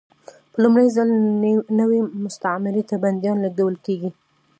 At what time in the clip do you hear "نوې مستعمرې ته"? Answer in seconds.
1.79-2.95